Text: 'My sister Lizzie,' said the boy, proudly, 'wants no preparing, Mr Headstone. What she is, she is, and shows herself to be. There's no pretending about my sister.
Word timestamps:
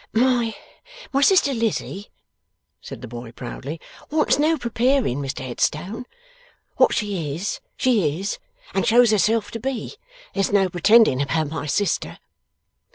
'My 0.13 0.55
sister 1.21 1.53
Lizzie,' 1.53 2.09
said 2.81 3.03
the 3.03 3.07
boy, 3.07 3.31
proudly, 3.33 3.79
'wants 4.09 4.39
no 4.39 4.57
preparing, 4.57 5.19
Mr 5.21 5.45
Headstone. 5.45 6.07
What 6.77 6.95
she 6.95 7.35
is, 7.35 7.59
she 7.77 8.19
is, 8.19 8.39
and 8.73 8.83
shows 8.83 9.11
herself 9.11 9.51
to 9.51 9.59
be. 9.59 9.97
There's 10.33 10.51
no 10.51 10.69
pretending 10.69 11.21
about 11.21 11.49
my 11.51 11.67
sister. 11.67 12.17